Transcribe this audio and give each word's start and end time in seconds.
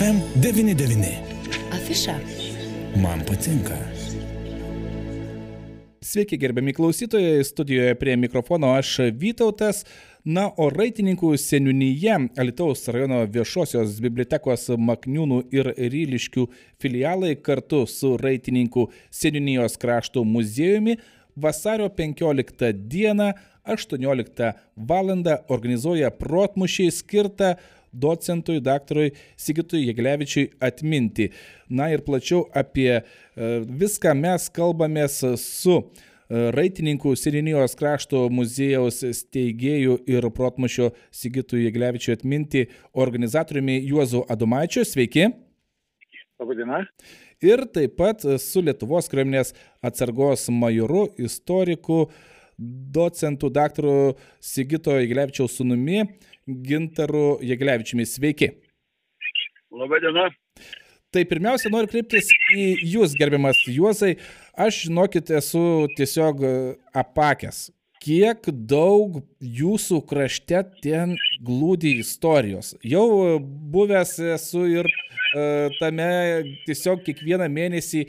FM99. 0.00 1.04
Afiša. 1.72 2.14
Man 3.02 3.20
patinka. 3.28 3.76
Sveiki 6.00 6.38
gerbiami 6.38 6.72
klausytojai, 6.72 7.44
studijoje 7.44 7.94
prie 7.94 8.16
mikrofono 8.16 8.72
aš 8.72 8.94
Vytautas. 8.98 9.84
Na, 10.24 10.46
o 10.56 10.70
raitininkų 10.72 11.34
seniūnyje 11.36 12.16
Alitaus 12.40 12.86
rajono 12.88 13.18
viešosios 13.28 13.98
bibliotekos 14.00 14.70
Makniūnų 14.80 15.42
ir 15.52 15.68
Ryliškių 15.76 16.46
filialai 16.80 17.34
kartu 17.36 17.82
su 17.84 18.14
raitininkų 18.16 18.86
seniūnijos 19.12 19.76
krašto 19.80 20.24
muziejumi 20.24 20.96
vasario 21.36 21.90
15 21.92 22.72
dieną 22.72 23.34
18 23.68 24.52
val. 24.76 25.12
organizuoja 25.48 26.10
protmušiai 26.10 26.90
skirtą 26.90 27.54
docentui, 27.92 28.60
daktarui 28.60 29.12
Sigitui 29.36 29.86
Jeglevičiui 29.86 30.50
atminti. 30.60 31.30
Na 31.68 31.90
ir 31.92 32.04
plačiau 32.06 32.46
apie 32.56 32.90
e, 33.00 33.02
viską 33.66 34.14
mes 34.18 34.48
kalbamės 34.54 35.20
su 35.42 35.76
e, 35.76 35.84
Raitininkų 36.56 37.14
Sirinijos 37.18 37.76
krašto 37.78 38.26
muziejaus 38.32 39.02
steigėjų 39.20 40.00
ir 40.10 40.30
protmušio 40.36 40.90
Sigitų 41.14 41.64
Jeglevičių 41.66 42.16
atminti 42.16 42.66
organizatoriumi 42.94 43.80
Juozu 43.90 44.24
Adomaičiu. 44.30 44.86
Sveiki. 44.86 45.30
Labadiena. 46.40 46.84
Ir 47.40 47.64
taip 47.72 47.94
pat 47.96 48.24
su 48.40 48.60
Lietuvos 48.60 49.06
kariuomenės 49.08 49.54
atsargos 49.84 50.42
majoru, 50.52 51.06
istoriku, 51.16 52.10
docentu 52.60 53.48
daktaru 53.48 54.14
Sigito 54.44 54.92
Jeglevičiaus 54.98 55.56
sunumi 55.56 56.02
Gintaru 56.66 57.38
Jeglevičiumi. 57.44 58.06
Sveiki. 58.08 58.50
Labadiena. 59.70 60.28
Tai 61.10 61.24
pirmiausia, 61.26 61.70
noriu 61.72 61.90
kreiptis 61.90 62.28
į 62.54 62.64
Jūs, 62.92 63.16
gerbiamas 63.18 63.58
Juozai. 63.66 64.12
Aš, 64.54 64.84
žinokit, 64.86 65.32
esu 65.34 65.88
tiesiog 65.98 66.44
apakęs. 66.94 67.68
Kiek 68.00 68.46
daug 68.70 69.18
jūsų 69.40 70.02
krašte 70.08 70.62
ten 70.84 71.16
glūdi 71.44 71.96
istorijos. 72.02 72.74
Jau 72.84 73.38
buvęs 73.40 74.18
esu 74.36 74.66
ir 74.68 74.90
E, 75.30 75.70
tame 75.78 76.06
tiesiog 76.66 77.04
kiekvieną 77.06 77.46
mėnesį 77.54 78.00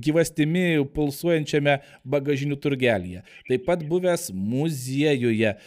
gyvastimi 0.00 0.80
pulsuojančiame 0.94 1.76
bagažinių 2.08 2.56
turgelėje. 2.60 3.20
Taip 3.50 3.66
pat 3.66 3.82
buvęs 3.88 4.30
muziejuje 4.32 5.50
e, 5.52 5.58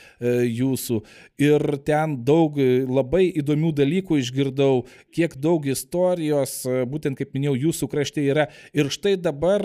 jūsų 0.49 1.03
ir 1.45 1.67
ten 1.85 2.17
daug 2.25 2.57
labai 2.89 3.27
įdomių 3.43 3.73
dalykų 3.77 4.17
išgirdau, 4.23 4.87
kiek 5.13 5.37
daug 5.37 5.67
istorijos, 5.69 6.63
e, 6.65 6.81
būtent 6.89 7.19
kaip 7.19 7.37
minėjau, 7.37 7.59
jūsų 7.67 7.91
krašte 7.93 8.25
yra. 8.25 8.49
Ir 8.73 8.89
štai 8.93 9.13
dabar 9.21 9.61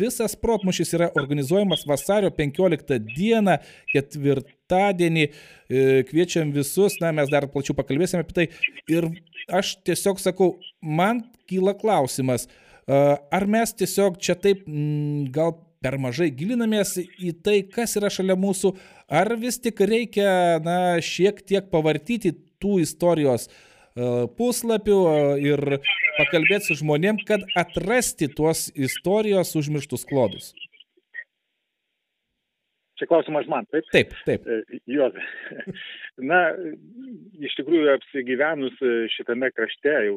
visas 0.00 0.32
protmušis 0.40 0.96
yra 0.96 1.10
organizuojamas 1.12 1.84
vasario 1.88 2.32
15 2.32 3.02
dieną, 3.12 3.60
ketvirtadienį. 4.66 5.30
Kviečiam 6.06 6.52
visus, 6.52 7.00
na, 7.00 7.12
mes 7.12 7.28
dar 7.28 7.48
plačiau 7.50 7.74
pakalbėsime 7.74 8.22
apie 8.22 8.34
tai. 8.34 8.46
Ir 8.88 9.08
aš 9.50 9.76
tiesiog 9.84 10.20
sakau, 10.20 10.58
man 10.80 11.24
kyla 11.48 11.74
klausimas, 11.74 12.48
ar 12.86 13.46
mes 13.46 13.72
tiesiog 13.74 14.18
čia 14.18 14.34
taip 14.34 14.64
gal 15.34 15.56
per 15.82 15.98
mažai 15.98 16.30
gilinamės 16.30 16.98
į 16.98 17.32
tai, 17.42 17.62
kas 17.62 17.96
yra 17.96 18.08
šalia 18.10 18.36
mūsų, 18.36 18.76
ar 19.08 19.34
vis 19.36 19.58
tik 19.58 19.80
reikia, 19.80 20.60
na, 20.62 21.00
šiek 21.00 21.42
tiek 21.46 21.68
pavartyti 21.70 22.32
tų 22.60 22.80
istorijos 22.82 23.48
puslapių 24.36 25.00
ir 25.40 25.80
pakalbėti 26.18 26.68
su 26.68 26.78
žmonėm, 26.82 27.18
kad 27.26 27.42
atrasti 27.56 28.28
tuos 28.28 28.70
istorijos 28.74 29.54
užmirštus 29.56 30.04
klodus. 30.08 30.52
Čia 32.96 33.08
klausimas 33.10 33.48
man, 33.50 33.66
taip? 33.68 33.84
Taip, 33.92 34.12
taip. 34.24 34.46
Juozai. 34.88 35.24
Na, 36.30 36.38
iš 37.44 37.56
tikrųjų 37.58 37.90
apsigyvenus 37.92 38.78
šitame 39.12 39.50
krašte, 39.52 39.92
jau 40.06 40.16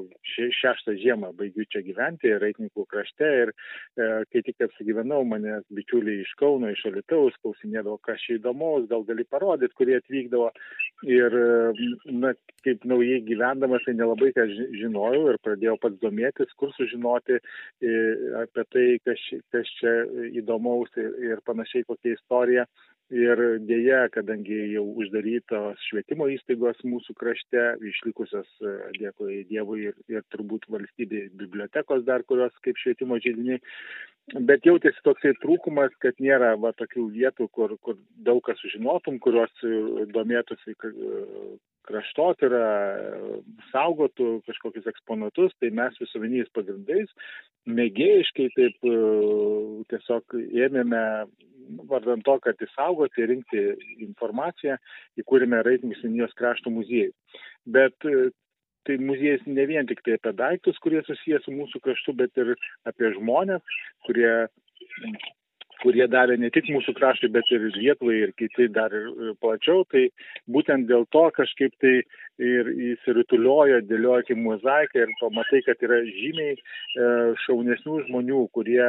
šeštą 0.55 0.95
žiemą 1.01 1.33
baigiu 1.35 1.65
čia 1.67 1.83
gyventi, 1.83 2.31
Raitininkų 2.39 2.85
krašte 2.87 3.31
ir 3.41 3.51
e, 3.51 4.07
kai 4.31 4.43
tik 4.47 4.63
apsigyvenau, 4.63 5.25
mane 5.27 5.59
bičiuliai 5.75 6.23
iš 6.23 6.31
Kauno, 6.39 6.71
iš 6.71 6.85
Alitaus 6.87 7.35
klausinėdavo, 7.43 7.97
kas 8.05 8.23
čia 8.23 8.37
įdomaus, 8.39 8.87
gal 8.91 9.03
gali 9.09 9.27
parodyti, 9.27 9.75
kurie 9.75 9.99
atvykdavo. 9.99 10.53
Ir, 11.07 11.31
na, 12.11 12.33
kaip 12.65 12.83
naujai 12.83 13.21
gyvendamas, 13.23 13.85
tai 13.85 13.93
nelabai 13.95 14.33
ką 14.35 14.43
žinojau 14.51 15.29
ir 15.31 15.37
pradėjau 15.45 15.77
pats 15.79 16.01
domėtis, 16.01 16.51
kur 16.59 16.73
sužinoti 16.75 17.37
e, 17.39 17.93
apie 18.41 18.65
tai, 18.73 18.85
kas, 19.07 19.21
kas 19.55 19.71
čia 19.79 19.93
įdomaus 20.41 20.91
ir, 20.99 21.13
ir 21.23 21.43
panašiai 21.47 21.87
kokia 21.87 22.17
istorija. 22.17 22.67
Ir 23.09 23.39
dėja, 23.65 24.03
kadangi 24.13 24.55
jau 24.69 24.83
uždarytos 25.01 25.81
švietimo 25.87 26.27
įstaigos 26.29 26.77
mūsų 26.85 27.15
krašte, 27.17 27.63
išlikusios, 27.81 28.49
dėkui 28.99 29.39
Dievui, 29.49 29.87
ir, 29.89 29.95
ir 30.13 30.21
turbūt 30.29 30.67
valstybė 30.69 31.23
bibliotekos 31.39 32.05
dar, 32.05 32.21
kurios 32.29 32.53
kaip 32.61 32.77
švietimo 32.77 33.17
žydiniai, 33.17 33.57
bet 34.45 34.67
jautėsi 34.69 35.01
toksai 35.01 35.33
trūkumas, 35.41 35.95
kad 36.05 36.21
nėra 36.21 36.53
va, 36.61 36.69
tokių 36.77 37.07
vietų, 37.15 37.49
kur, 37.49 37.73
kur 37.81 37.97
daug 38.29 38.43
kas 38.45 38.61
sužinotum, 38.61 39.17
kurios 39.17 39.65
domėtųsi 40.13 40.77
kraštotyrą, 41.89 42.63
saugotų 43.73 44.31
kažkokius 44.47 44.89
eksponatus, 44.93 45.55
tai 45.59 45.71
mes 45.75 45.97
visuomeniais 46.01 46.49
pagrindais 46.55 47.11
mėgėjiškai 47.69 48.47
taip 48.55 48.89
tiesiog 49.91 50.35
ėmėme 50.65 51.03
vardan 51.89 52.23
to, 52.25 52.37
kad 52.41 52.61
įsaugoti 52.65 53.27
rinkti 53.29 53.63
informaciją, 54.05 54.77
įkūrėme 55.21 55.61
Raitininkų 55.65 56.01
Senijos 56.01 56.33
krašto 56.39 56.73
muziejų. 56.73 57.11
Bet 57.69 58.07
tai 58.87 58.97
muziejus 59.03 59.43
ne 59.45 59.65
vien 59.69 59.89
tik 59.89 60.01
tai 60.05 60.17
apie 60.17 60.33
daiktus, 60.39 60.79
kurie 60.81 61.03
susijęs 61.05 61.45
su 61.45 61.53
mūsų 61.53 61.81
kraštu, 61.85 62.15
bet 62.17 62.41
ir 62.41 62.55
apie 62.89 63.11
žmonės, 63.17 63.77
kurie 64.07 64.31
kurie 65.83 66.07
davė 66.11 66.37
ne 66.39 66.49
tik 66.53 66.69
mūsų 66.71 66.95
kraštui, 66.97 67.31
bet 67.33 67.49
ir 67.53 67.69
Lietuvai 67.75 68.17
ir 68.23 68.33
kiti 68.39 68.69
dar 68.73 68.93
ir 68.95 69.35
plačiau. 69.41 69.85
Tai 69.91 70.07
būtent 70.51 70.89
dėl 70.89 71.05
to 71.13 71.25
kažkaip 71.35 71.75
tai 71.83 72.01
ir 72.39 72.69
įsirutuliojo, 72.93 73.81
dėliojo 73.89 74.23
kaip 74.29 74.39
mozaika 74.39 75.01
ir 75.01 75.11
pamatai, 75.19 75.59
kad 75.65 75.81
yra 75.83 75.99
žymiai 76.07 76.55
e, 76.55 76.59
šaunesnių 77.43 77.97
žmonių, 78.07 78.43
kurie, 78.55 78.79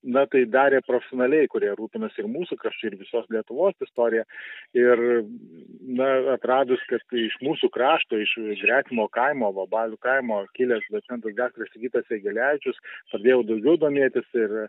na, 0.00 0.24
tai 0.32 0.44
darė 0.48 0.80
profesionaliai, 0.86 1.48
kurie 1.52 1.74
rūpinasi 1.76 2.22
ir 2.22 2.30
mūsų 2.32 2.58
kraštu, 2.60 2.88
ir 2.88 2.98
visos 3.00 3.28
Lietuvos 3.32 3.76
istoriją. 3.84 4.24
Ir, 4.80 5.04
na, 6.00 6.08
atradus, 6.38 6.82
kad 6.88 7.04
iš 7.12 7.36
mūsų 7.44 7.68
krašto, 7.74 8.20
iš 8.24 8.32
Gretimo 8.62 9.06
kaimo, 9.12 9.52
Vabalių 9.58 10.00
kaimo, 10.04 10.40
kilęs 10.56 10.88
docentas 10.92 11.36
daktaras 11.36 11.72
Sigitas 11.74 12.08
Egelevičius, 12.16 12.80
pradėjau 13.12 13.42
daugiau 13.50 13.76
domėtis 13.84 14.40
ir 14.40 14.56
e, 14.64 14.66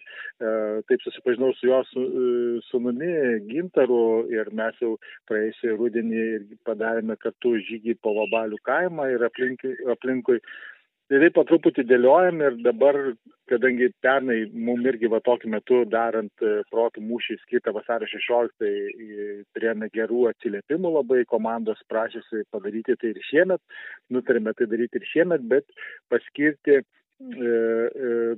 taip 0.90 1.06
susipažinau 1.26 1.54
su 1.54 1.68
jo 1.68 1.84
su, 1.84 2.62
sunumi 2.70 3.40
Gintaru 3.50 4.28
ir 4.30 4.52
mes 4.54 4.76
jau 4.82 4.98
praėjusį 5.28 5.78
rudenį 5.78 6.26
padarėme 6.66 7.18
kartu 7.18 7.58
žygį 7.58 7.98
po 8.02 8.14
Vabalių 8.14 8.58
kaimą 8.64 9.10
ir 9.10 9.24
aplinkui. 9.26 9.76
aplinkui. 9.92 10.40
Tai 11.08 11.20
taip 11.22 11.36
pat 11.36 11.46
truputį 11.46 11.84
dėliojam 11.86 12.40
ir 12.42 12.56
dabar, 12.66 12.96
kadangi 13.46 13.92
pernai 14.02 14.50
mum 14.54 14.82
irgi 14.90 15.06
va 15.06 15.20
tokiu 15.22 15.52
metu 15.54 15.84
darant 15.86 16.34
protų 16.72 17.04
mūšį 17.06 17.38
skirtą 17.44 17.74
vasario 17.76 18.08
16, 18.10 18.72
turėjome 19.54 19.90
gerų 19.94 20.32
atsiliepimų 20.32 20.96
labai, 20.96 21.26
komandos 21.30 21.78
prašėsi 21.94 22.48
padaryti 22.50 22.98
tai 22.98 23.14
ir 23.14 23.22
šiemet, 23.30 23.62
nutarėme 24.10 24.54
tai 24.58 24.66
daryti 24.66 24.98
ir 24.98 25.06
šiemet, 25.12 25.46
bet 25.46 25.70
paskirti 26.10 26.82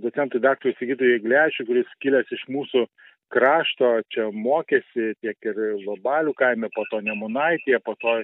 docentui 0.04 0.42
daktarui 0.44 0.76
Sigitui 0.78 1.16
Jeglešiui, 1.16 1.66
kuris 1.68 1.94
kilęs 2.04 2.30
iš 2.32 2.44
mūsų 2.52 2.86
krašto 3.34 3.90
čia 4.14 4.30
mokėsi 4.32 5.16
tiek 5.22 5.50
ir 5.50 5.58
Vabalių 5.84 6.34
kaime, 6.38 6.70
po 6.76 6.86
to 6.92 7.02
Nemunaitėje, 7.04 7.80
po 7.84 7.98
to 8.00 8.20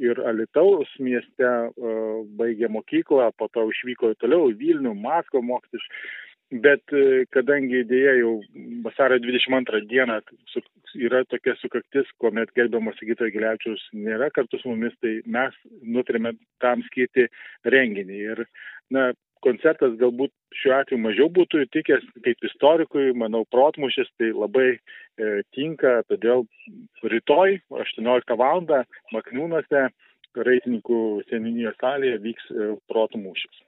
ir 0.00 0.22
Alitaus 0.30 0.88
mieste 1.02 1.50
baigė 2.38 2.70
mokyklą, 2.72 3.32
po 3.36 3.50
to 3.52 3.68
išvyko 3.72 4.14
toliau 4.22 4.48
į 4.52 4.56
Vilnių, 4.62 4.94
Maskvą 4.96 5.44
mokytis. 5.44 5.84
Bet 6.48 6.80
kadangi 7.28 7.82
dėja 7.84 8.14
jau 8.22 8.38
vasario 8.86 9.18
22 9.20 9.82
dieną 9.90 10.14
yra 10.96 11.20
tokia 11.28 11.52
sukaktis, 11.60 12.08
kuomet 12.16 12.54
gerbiamas 12.56 12.96
Sigito 12.96 13.28
Giliačius 13.28 13.82
nėra 13.92 14.30
kartu 14.32 14.56
su 14.56 14.70
mumis, 14.70 14.94
tai 15.02 15.18
mes 15.28 15.52
nutarėme 15.84 16.32
tam 16.64 16.80
skirti 16.86 17.26
renginį. 17.68 18.22
Ir, 18.32 18.40
na, 18.88 19.10
koncertas 19.44 19.96
galbūt 20.00 20.32
šiuo 20.60 20.74
atveju 20.78 21.00
mažiau 21.02 21.28
būtų 21.34 21.64
tikęs 21.74 22.04
kaip 22.24 22.44
istorikui, 22.50 23.12
manau, 23.18 23.44
protmušis 23.52 24.10
tai 24.18 24.32
labai 24.32 24.68
e, 24.74 24.78
tinka, 25.56 26.02
todėl 26.10 26.44
rytoj 27.04 27.58
18 27.84 28.38
val. 28.40 28.66
Makniūnuose 29.14 29.88
Raitininkų 30.38 30.98
seninijos 31.30 31.78
salėje 31.80 32.18
vyks 32.22 32.50
e, 32.52 32.68
protų 32.90 33.20
mūšis. 33.22 33.64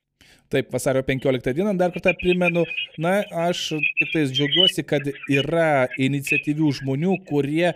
Taip, 0.50 0.68
vasario 0.74 1.02
15 1.06 1.54
dieną 1.56 1.72
dar 1.78 1.92
kartą 1.94 2.12
primenu, 2.18 2.64
na, 3.00 3.20
aš 3.48 3.70
tik 3.98 4.10
tais 4.12 4.32
džiaugiuosi, 4.34 4.84
kad 4.86 5.06
yra 5.30 5.86
iniciatyvių 5.98 6.72
žmonių, 6.80 7.14
kurie 7.28 7.70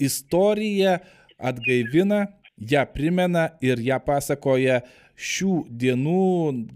istoriją 0.00 0.96
atgaivina, 1.38 2.24
ją 2.70 2.84
primena 2.94 3.48
ir 3.64 3.82
ją 3.82 4.00
pasakoja 4.06 4.80
šių 5.14 5.54
dienų, 5.70 6.24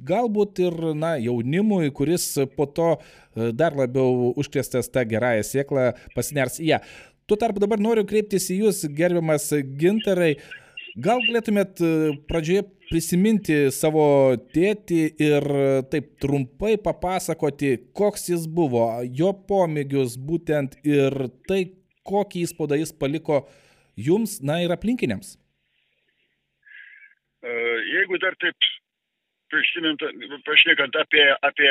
galbūt 0.07 0.63
ir 0.63 0.77
na, 0.99 1.17
jaunimui, 1.19 1.91
kuris 1.95 2.31
po 2.57 2.69
to 2.71 2.95
e, 2.95 3.51
dar 3.57 3.77
labiau 3.79 4.33
užkrėstas 4.39 4.91
tą 4.95 5.05
gerąją 5.09 5.45
sėklą 5.47 5.91
pasiners 6.15 6.61
į 6.63 6.73
ją. 6.73 6.81
Tuo 7.29 7.37
tarpu 7.37 7.61
dabar 7.61 7.83
noriu 7.83 8.07
kreiptis 8.09 8.49
į 8.55 8.63
Jūs, 8.63 8.87
gerbiamas 8.97 9.51
Gintarai. 9.81 10.37
Gal 10.99 11.21
galėtumėt 11.27 11.83
e, 11.85 11.91
pradžioje 12.31 12.65
prisiminti 12.89 13.59
savo 13.75 14.07
tėtį 14.55 15.01
ir 15.21 15.45
e, 15.45 15.67
taip 15.93 16.15
trumpai 16.23 16.77
papasakoti, 16.83 17.75
koks 17.97 18.31
jis 18.33 18.47
buvo, 18.51 18.87
jo 19.05 19.35
pomėgius 19.51 20.17
būtent 20.19 20.79
ir 20.87 21.29
tai, 21.51 21.67
kokį 22.09 22.47
įspaudą 22.47 22.79
jis 22.81 22.95
paliko 22.97 23.43
jums, 23.99 24.39
na 24.41 24.63
ir 24.65 24.73
aplinkiniams. 24.73 25.37
E, 27.45 27.55
jeigu 27.93 28.19
dar 28.23 28.35
taip 28.43 28.69
pašnekant 29.49 30.97
apie, 31.01 31.25
apie 31.47 31.71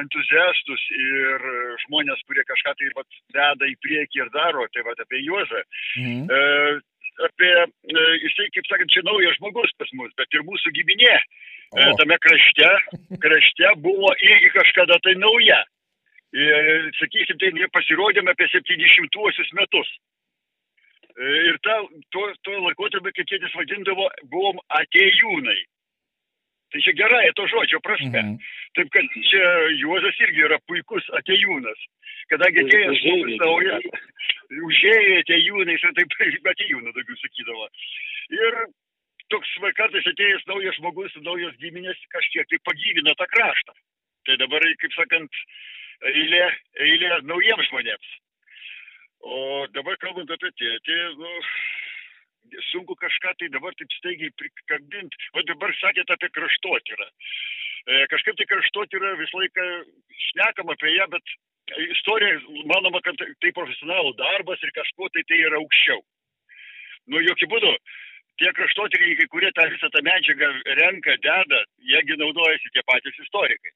entuziastus 0.00 0.84
ir 0.96 1.44
žmonės, 1.84 2.22
kurie 2.28 2.44
kažką 2.48 2.72
tai 2.78 2.88
vat, 2.96 3.18
veda 3.36 3.68
į 3.68 3.76
priekį 3.84 4.22
ir 4.22 4.30
daro, 4.32 4.64
tai 4.72 4.84
vat, 4.86 5.00
apie 5.02 5.20
Juozą. 5.26 5.60
Mhm. 6.00 6.24
E, 6.30 6.80
apie, 7.28 7.52
e, 7.92 8.06
jisai, 8.24 8.48
kaip 8.54 8.68
sakant, 8.70 8.92
čia 8.94 9.04
naujas 9.04 9.36
žmogus 9.40 9.74
pas 9.78 9.92
mus, 9.98 10.14
bet 10.16 10.32
ir 10.32 10.46
mūsų 10.48 10.72
giminė 10.78 11.12
e, 11.12 11.22
tame 12.00 12.18
krašte, 12.24 12.70
krašte 13.24 13.74
buvo 13.84 14.14
irgi 14.16 14.52
kažkada 14.56 14.98
tai 15.04 15.16
nauja. 15.20 15.60
Ir, 16.32 16.86
sakysim, 16.96 17.36
tai 17.36 17.50
pasirodėme 17.76 18.32
apie 18.32 18.46
70-uosius 18.48 19.50
metus. 19.58 19.88
E, 21.12 21.28
ir 21.50 21.58
ta, 21.66 21.76
tuo, 22.14 22.26
tuo 22.46 22.58
laikotarpiu, 22.66 23.12
kaip 23.12 23.28
tėtis 23.28 23.54
vadindavo, 23.58 24.08
buvom 24.32 24.60
atėjūnai. 24.80 25.60
Tai 26.72 26.80
čia 26.80 26.94
gerai 26.96 27.26
to 27.36 27.44
žodžio 27.52 27.82
prasme. 27.84 28.16
Mhm. 28.16 28.36
Taip 28.78 28.92
kad 28.94 29.16
čia 29.28 29.48
Juozas 29.82 30.20
irgi 30.24 30.46
yra 30.46 30.56
puikus 30.64 31.08
atejūnas. 31.20 31.82
Kadangi 32.32 32.64
atėjęs 32.64 33.02
žmogus 33.02 33.34
naujas, 33.42 33.88
užėjai 34.70 35.18
atejūnais 35.20 35.84
ir 35.84 35.92
taip 35.98 36.48
atejūną 36.54 36.94
daugiau 36.96 37.18
sakydavo. 37.20 37.68
Ir 38.38 38.58
toks 39.34 39.52
kartais 39.76 40.08
atėjęs 40.14 40.48
naujas 40.48 40.78
žmogus, 40.80 41.12
naujos 41.28 41.58
giminės 41.60 42.00
kažkiek 42.14 42.48
tai 42.48 42.62
pagyvina 42.64 43.16
tą 43.20 43.28
kraštą. 43.34 43.76
Tai 44.24 44.38
dabar, 44.40 44.64
kaip 44.80 44.96
sakant, 44.96 45.40
eilė, 46.08 46.44
eilė 46.88 47.16
naujiems 47.28 47.68
žmonėms. 47.68 48.12
O 49.22 49.66
dabar 49.70 49.96
kalbant 50.02 50.30
apie 50.34 50.50
tėtį, 50.58 50.96
nu, 51.20 51.32
sunku 52.72 52.96
kažką 52.98 53.34
tai 53.38 53.48
dabar 53.54 53.74
taip 53.78 53.94
staigiai 53.98 54.34
prikabinti. 54.34 55.28
O 55.38 55.44
dabar 55.46 55.74
sakėte 55.78 56.16
apie 56.16 56.30
kraštotyrą. 56.34 57.06
E, 57.86 58.00
kažkaip 58.10 58.38
tai 58.38 58.48
kraštotyrą 58.50 59.12
visą 59.20 59.42
laiką 59.42 59.66
šnekam 60.26 60.72
apie 60.74 60.94
ją, 60.96 61.06
bet 61.14 61.34
istorija, 61.94 62.40
manoma, 62.72 63.02
kad 63.06 63.18
tai 63.22 63.52
profesionalų 63.54 64.16
darbas 64.18 64.62
ir 64.66 64.74
kažko 64.80 65.10
tai 65.14 65.22
tai 65.30 65.38
yra 65.46 65.62
aukščiau. 65.62 66.02
Nu, 67.14 67.22
jokių 67.22 67.50
būdų. 67.54 67.72
Tie 68.42 68.50
kraštotyrininkai, 68.58 69.28
kurie 69.30 69.50
tą 69.54 69.68
visą 69.70 69.90
tą 69.94 70.02
medžiagą 70.02 70.50
renka, 70.80 71.14
deda, 71.22 71.62
jiegi 71.94 72.18
naudojasi 72.18 72.74
tie 72.74 72.82
patys 72.90 73.18
istorikai 73.22 73.74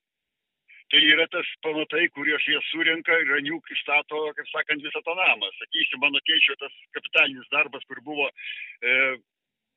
tai 0.93 1.03
yra 1.03 1.27
tas 1.33 1.49
pamatai, 1.67 2.06
kuriuos 2.15 2.44
jie 2.47 2.59
surinka 2.71 3.19
ir 3.23 3.33
ant 3.38 3.50
jų 3.50 3.59
stato, 3.81 4.23
kaip 4.38 4.49
sakant, 4.53 4.85
visą 4.87 5.03
tą 5.06 5.15
namą. 5.19 5.50
Sakysim, 5.59 6.00
mano 6.03 6.23
tėčio 6.29 6.56
tas 6.62 6.75
kapitalinis 6.97 7.49
darbas, 7.55 7.85
kur 7.88 8.03
buvo 8.06 8.29
e, 8.31 9.17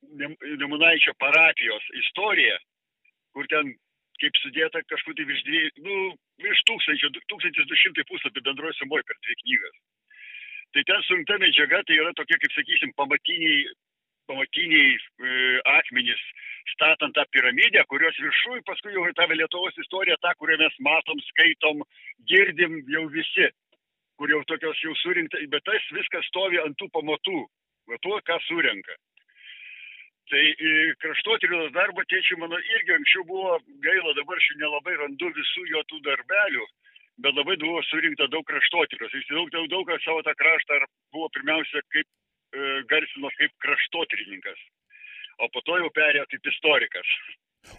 Nemunaičio 0.00 1.12
parapijos 1.20 1.84
istorija, 2.02 2.56
kur 3.36 3.46
ten 3.52 3.74
kaip 4.20 4.36
sudėta 4.40 4.82
kažkur 4.88 5.16
tai 5.16 5.26
virš, 5.28 5.42
dviejų, 5.48 5.70
nu, 5.84 5.96
virš 6.44 6.62
tūkstančio, 6.68 7.10
1200 7.32 8.06
puslapį 8.08 8.44
bendroje 8.46 8.76
sumoje 8.78 9.06
per 9.08 9.18
dvi 9.24 9.36
knygas. 9.42 9.78
Tai 10.74 10.82
ten 10.86 11.04
surinkta 11.06 11.38
medžiaga, 11.42 11.80
tai 11.86 11.96
yra 11.98 12.12
tokie, 12.18 12.38
kaip 12.38 12.52
sakysim, 12.54 12.92
pamatiniai, 13.00 13.64
pamatiniai 14.30 14.94
e, 14.94 15.34
akmenys 15.76 16.22
statant 16.74 17.14
tą 17.16 17.24
piramidę, 17.34 17.82
kurios 17.90 18.16
viršui 18.22 18.62
paskui 18.68 18.94
jau 18.94 19.04
tą 19.18 19.26
Lietuvos 19.34 19.76
istoriją, 19.82 20.16
tą, 20.22 20.32
kurią 20.38 20.58
mes 20.62 20.78
matom, 20.86 21.20
skaitom, 21.30 21.82
girdim 22.30 22.80
jau 22.94 23.06
visi, 23.12 23.48
kur 24.18 24.32
jau 24.32 24.42
tokios 24.48 24.80
jau 24.84 24.94
surinkta, 25.02 25.40
bet 25.52 25.64
tas 25.66 25.86
viskas 25.96 26.26
stovi 26.30 26.60
ant 26.62 26.76
tų 26.80 26.90
pamatų, 26.94 27.40
va 27.90 27.98
tuo, 28.04 28.18
ką 28.26 28.38
surenka. 28.46 28.96
Tai 30.30 30.42
kraštotyrios 31.02 31.72
darbo 31.74 32.04
tėčių 32.06 32.36
mano 32.38 32.58
irgi 32.60 32.94
anksčiau 32.94 33.24
buvo 33.26 33.56
gaila, 33.82 34.12
dabar 34.14 34.38
aš 34.38 34.50
nelabai 34.60 34.94
randu 35.00 35.30
visų 35.34 35.64
jo 35.72 35.82
tų 35.90 35.98
darbelių, 36.06 36.66
bet 37.24 37.34
labai 37.34 37.56
buvo 37.58 37.82
surinkta 37.88 38.28
daug 38.30 38.46
kraštotyros. 38.46 39.16
Jis 39.16 39.26
daug, 39.32 39.50
daug, 39.50 39.66
daug 39.72 39.90
savo 40.04 40.22
tą 40.22 40.36
kraštą 40.38 40.78
buvo 41.16 41.26
pirmiausia 41.34 41.82
kaip 41.90 42.06
e, 42.06 42.29
garsino 42.90 43.30
kaip 43.38 43.52
kraštotyrininkas 43.62 44.60
o 45.40 45.48
po 45.52 45.62
to 45.64 45.78
jau 45.80 45.90
perėjo 45.96 46.26
kaip 46.30 46.52
istorikas. 46.52 47.16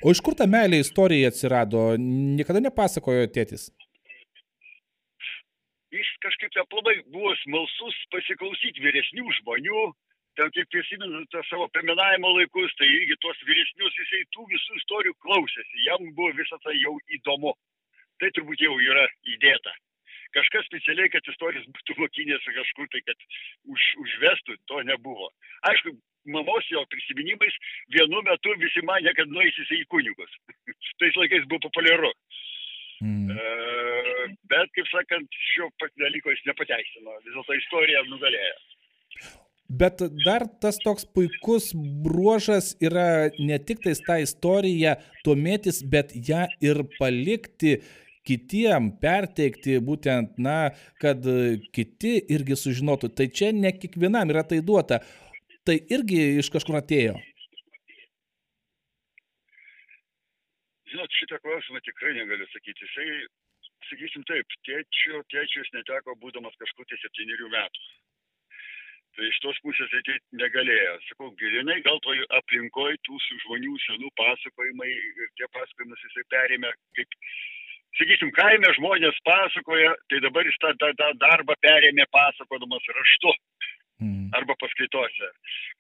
O 0.06 0.14
iš 0.14 0.22
kur 0.26 0.38
ta 0.38 0.48
meilė 0.50 0.82
istorijai 0.84 1.30
atsirado? 1.30 1.92
Niekada 2.02 2.62
nepasakojo 2.64 3.30
tėtis? 3.36 3.70
Jis 5.92 6.10
kažkaip 6.24 6.56
aplamai 6.64 7.02
buvo 7.14 7.34
smalsus 7.42 7.98
pasiklausyti 8.14 8.84
vyresnių 8.86 9.26
žmonių, 9.42 9.82
ten 10.40 10.54
kaip 10.56 10.70
prisimenu 10.72 11.26
tą 11.34 11.42
savo 11.50 11.68
peminavimo 11.76 12.32
laikus, 12.38 12.72
tai 12.80 12.88
irgi 12.88 13.18
tuos 13.20 13.42
vyresnius 13.50 13.98
jisai 14.00 14.22
tų 14.36 14.48
visų 14.54 14.80
istorijų 14.80 15.18
klausėsi, 15.26 15.86
jam 15.90 16.08
buvo 16.16 16.32
visą 16.38 16.62
tai 16.64 16.78
jau 16.80 16.96
įdomu. 17.18 17.54
Tai 18.22 18.30
turbūt 18.38 18.62
jau 18.64 18.78
yra 18.86 19.08
įdėta. 19.34 19.74
Kažkas 20.36 20.68
specialiai, 20.70 21.12
kad 21.12 21.28
istorijas 21.28 21.68
būtų 21.76 21.98
mokinės 22.00 22.48
kažkur 22.60 22.88
tai, 22.94 23.02
kad 23.08 23.26
už, 23.68 23.88
užvestų, 24.06 24.56
to 24.72 24.82
nebuvo. 24.88 25.28
Aišku, 25.72 25.96
mamos 26.36 26.68
jo 26.72 26.84
prisiminimais 26.94 27.58
vienu 27.96 28.22
metu 28.28 28.56
visi 28.62 28.84
mane, 28.88 29.12
kad 29.18 29.32
nueisys 29.32 29.72
į 29.76 29.84
kunigus. 29.92 30.38
Tais 31.02 31.18
laikais 31.20 31.48
buvo 31.50 31.66
populiaru. 31.68 32.12
Mm. 33.02 33.32
E, 33.34 34.28
bet, 34.52 34.70
kaip 34.78 34.90
sakant, 34.92 35.40
šio 35.54 35.72
dalyko 36.00 36.34
jis 36.34 36.44
nepateisino. 36.50 37.18
Vis 37.26 37.34
dėlto 37.34 37.58
istorija 37.58 38.04
nugalėjo. 38.12 38.60
Bet 39.72 40.02
dar 40.26 40.44
tas 40.62 40.78
toks 40.84 41.06
puikus 41.16 41.70
bruožas 42.04 42.74
yra 42.84 43.32
ne 43.40 43.58
tik 43.64 43.80
tais 43.86 44.02
tą 44.04 44.18
istoriją 44.20 44.98
domėtis, 45.26 45.80
bet 45.94 46.12
ją 46.28 46.44
ir 46.60 46.84
palikti 46.98 47.78
kitiem, 48.28 48.92
perteikti 49.02 49.80
būtent, 49.84 50.38
na, 50.42 50.72
kad 51.02 51.26
kiti 51.74 52.16
irgi 52.34 52.60
sužinotų. 52.60 53.12
Tai 53.18 53.28
čia 53.34 53.52
ne 53.56 53.74
kiekvienam 53.74 54.34
yra 54.34 54.46
tai 54.48 54.62
duota 54.66 55.02
tai 55.68 55.78
irgi 55.94 56.22
iš 56.42 56.50
kažkur 56.54 56.80
atėjo? 56.80 57.18
Žinot, 60.92 61.18
šitą 61.22 61.40
klausimą 61.44 61.80
tikrai 61.86 62.16
negaliu 62.18 62.48
sakyti. 62.52 62.88
Jisai, 62.88 63.10
sakysim 63.90 64.26
taip, 64.30 64.58
tėčio, 64.68 65.22
tėčius 65.32 65.70
neteko 65.78 66.18
būdamas 66.24 66.58
kažkur 66.60 66.88
tai 66.90 67.00
septyniarių 67.04 67.52
metų. 67.54 67.86
Tai 69.16 69.28
iš 69.28 69.38
tos 69.44 69.58
pusės 69.64 69.92
ateiti 69.96 70.40
negalėjo. 70.40 70.92
Sakau, 71.10 71.32
gilinai 71.40 71.80
gal 71.86 72.00
toj 72.04 72.22
aplinkoje 72.40 73.00
tų 73.08 73.20
žmonių 73.46 73.74
senų 73.86 74.12
pasakojimai 74.20 74.92
ir 74.92 75.32
tie 75.40 75.50
pasakojimus 75.56 76.06
jisai 76.08 76.28
perėmė 76.34 76.72
kaip, 77.00 77.18
sakysim, 78.00 78.32
kaime 78.36 78.70
žmonės 78.78 79.18
pasakoja, 79.28 79.96
tai 80.12 80.22
dabar 80.26 80.48
jis 80.48 80.58
tą, 80.64 80.74
tą, 80.82 80.92
tą 81.00 81.10
darbą 81.22 81.58
perėmė 81.66 82.08
pasakodamas 82.16 82.88
raštu 82.98 83.34
mm. 84.04 84.30
arba 84.40 84.56
paskaitose, 84.62 85.32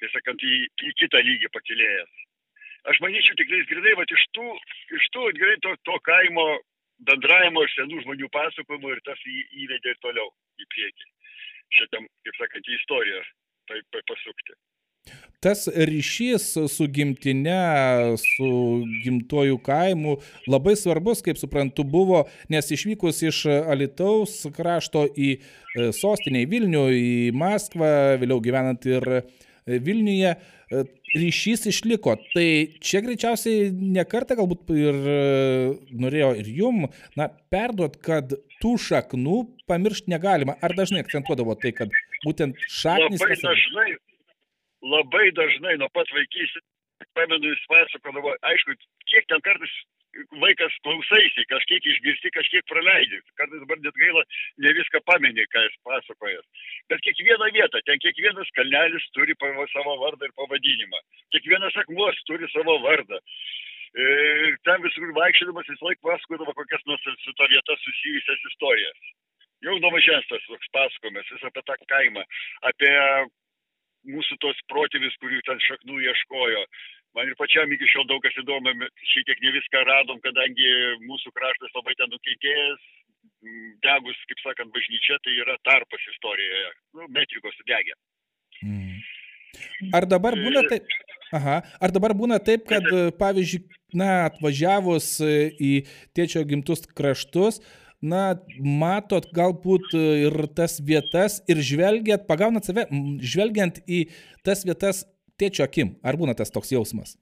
kai 0.01 0.11
sakant, 0.15 0.43
į, 0.43 0.65
į 0.89 0.93
kitą 1.03 1.23
lygį 1.27 1.51
pakilėjęs. 1.55 2.19
Aš 2.91 2.97
manyčiau 3.03 3.37
tikrai 3.37 3.61
grinai, 3.69 3.93
va 3.99 4.07
iš 4.09 4.25
tų, 4.35 4.47
iš 4.97 5.07
tų 5.13 5.27
grinai 5.37 5.59
to, 5.65 5.75
to 5.85 5.99
kaimo 6.07 6.47
bendravimo 7.07 7.63
ir 7.65 7.73
senų 7.75 8.01
žmonių 8.05 8.29
pasakojimų 8.33 8.95
ir 8.95 9.03
tas 9.05 9.21
į, 9.29 9.37
įvedė 9.65 9.93
ir 9.93 10.01
toliau 10.05 10.27
į 10.61 10.67
priekį. 10.73 11.07
Šitam, 11.77 12.09
kaip 12.25 12.41
sakant, 12.41 12.67
į 12.67 12.77
istoriją 12.79 13.21
taip 13.69 14.03
pasukti 14.09 14.57
tas 15.41 15.67
ryšys 15.67 16.57
su 16.69 16.87
gimtine, 16.87 18.15
su 18.17 18.49
gimtuoju 19.03 19.57
kaimu 19.57 20.17
labai 20.47 20.75
svarbus, 20.77 21.23
kaip 21.25 21.39
suprantu, 21.41 21.83
buvo, 21.83 22.23
nes 22.49 22.69
išvykus 22.71 23.23
iš 23.25 23.39
Alitaus 23.49 24.43
krašto 24.53 25.07
į 25.09 25.31
e, 25.33 25.87
sostinę, 25.97 26.43
į 26.45 26.49
Vilnių, 26.51 26.83
į 26.93 27.15
Maskvą, 27.41 27.89
vėliau 28.21 28.37
gyvenant 28.45 28.85
ir 28.85 29.07
e, 29.17 29.23
Vilniuje, 29.65 30.35
e, 30.37 30.83
ryšys 31.15 31.65
išliko. 31.73 32.19
Tai 32.35 32.45
čia 32.77 33.01
greičiausiai 33.01 33.73
nekartą 33.97 34.37
galbūt 34.37 34.69
ir 34.77 35.01
norėjo 36.05 36.31
ir 36.43 36.53
jum, 36.61 36.85
na, 37.17 37.31
perduot, 37.49 37.97
kad 38.05 38.37
tų 38.61 38.77
šaknų 38.85 39.41
pamiršti 39.65 40.13
negalima. 40.13 40.59
Ar 40.61 40.77
dažnai 40.77 41.01
akcentuodavo 41.01 41.57
tai, 41.57 41.73
kad 41.81 41.89
būtent 42.21 42.61
šaknis... 42.69 43.17
Labai 43.17 43.41
dažnai, 43.41 43.89
labai 44.81 45.31
dažnai 45.37 45.77
nuo 45.77 45.89
pat 45.95 46.09
vaikystės, 46.15 46.65
pamenu, 47.17 47.49
jis 47.49 47.63
pasakodavo, 47.69 48.35
aišku, 48.51 48.75
kiek 49.09 49.25
ten 49.29 49.41
kartais 49.45 49.73
vaikas 50.41 50.75
klausaisi, 50.85 51.45
kažkiek 51.47 51.85
išgirsti, 51.87 52.33
kažkiek 52.35 52.65
praleidi. 52.67 53.21
Kartais 53.39 53.63
dabar 53.63 53.79
net 53.79 53.95
gaila, 54.03 54.23
ne 54.63 54.73
viską 54.77 55.01
pameni, 55.07 55.45
ką 55.53 55.63
jis 55.65 55.77
pasakoja. 55.87 56.41
Bet 56.91 57.03
kiekviena 57.05 57.49
vieta, 57.55 57.81
ten 57.87 58.01
kiekvienas 58.03 58.51
kalnelis 58.57 59.07
turi 59.15 59.35
savo 59.73 59.97
vardą 60.03 60.27
ir 60.27 60.35
pavadinimą. 60.35 60.99
Kiekvienas 61.35 61.77
akmuos 61.83 62.19
turi 62.27 62.49
savo 62.51 62.77
vardą. 62.83 63.19
Ir 63.91 64.55
ten 64.63 64.83
visur 64.83 65.11
vaikščiodamas 65.15 65.67
vis 65.67 65.81
laik 65.83 65.99
pasakodavo 66.03 66.53
kokias 66.55 66.83
nors 66.87 67.03
su 67.03 67.33
to 67.33 67.47
vieta 67.51 67.75
susijusias 67.79 68.47
istorijas. 68.51 68.99
Jau 69.61 69.77
nuo 69.79 69.91
mažens 69.93 70.27
tas 70.27 70.43
toks 70.47 70.71
pasakojimas, 70.73 71.27
vis 71.31 71.43
apie 71.47 71.61
tą 71.67 71.75
kaimą, 71.87 72.23
apie 72.71 72.93
mūsų 74.07 74.37
tos 74.41 74.57
protėvis, 74.71 75.17
kurių 75.21 75.41
ten 75.47 75.61
šaknų 75.67 75.99
ieškojo, 76.07 76.63
man 77.17 77.29
ir 77.29 77.37
pačiam 77.39 77.71
iki 77.73 77.89
šiol 77.91 78.07
daug 78.09 78.23
kas 78.23 78.37
įdomu, 78.41 78.73
šitiek 79.13 79.41
ne 79.43 79.53
viską 79.57 79.83
radom, 79.89 80.21
kadangi 80.25 80.71
mūsų 81.05 81.33
kraštas 81.37 81.75
labai 81.77 81.95
ten 81.99 82.11
nukentėjęs, 82.13 82.87
degus, 83.85 84.21
kaip 84.29 84.43
sakant, 84.45 84.73
bažnyčia, 84.73 85.17
tai 85.25 85.35
yra 85.41 85.57
tarpas 85.65 86.07
istorijoje, 86.13 86.71
nu, 86.97 87.09
metrikos 87.13 87.57
sudegė. 87.59 87.97
Mm. 88.61 89.01
Ar 89.97 90.07
dabar 90.09 90.37
būna 90.37 90.63
taip? 90.69 90.89
Aha. 91.35 91.61
Ar 91.83 91.93
dabar 91.93 92.13
būna 92.17 92.39
taip, 92.43 92.65
kad, 92.69 92.85
pavyzdžiui, 93.19 93.63
na, 93.97 94.27
atvažiavus 94.29 95.13
į 95.23 95.71
tėčio 96.15 96.43
gimtus 96.47 96.85
kraštus, 96.87 97.59
na, 98.01 98.35
matot 98.59 99.27
galbūt 99.35 99.93
ir 99.97 100.35
tas 100.57 100.79
vietas 100.81 101.39
ir 101.49 101.61
žvelgiat, 101.61 102.27
pagaunat 102.29 102.67
save, 102.67 102.87
žvelgiant 103.21 103.81
į 103.85 104.03
tas 104.45 104.65
vietas 104.67 105.05
tėčio 105.41 105.65
akim. 105.65 105.95
Ar 106.05 106.17
būna 106.19 106.35
tas 106.37 106.53
toks 106.53 106.73
jausmas? 106.73 107.15